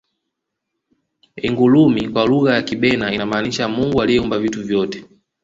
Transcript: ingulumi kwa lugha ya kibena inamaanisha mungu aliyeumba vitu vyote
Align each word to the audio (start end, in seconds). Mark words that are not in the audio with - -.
ingulumi 1.47 2.09
kwa 2.13 2.25
lugha 2.25 2.55
ya 2.55 2.61
kibena 2.61 3.13
inamaanisha 3.13 3.67
mungu 3.67 4.01
aliyeumba 4.01 4.39
vitu 4.39 4.63
vyote 4.63 5.05